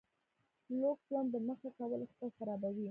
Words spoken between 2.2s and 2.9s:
خرابوي.